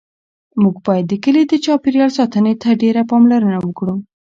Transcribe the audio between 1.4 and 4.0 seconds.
د چاپیریال ساتنې ته ډېره پاملرنه وکړو.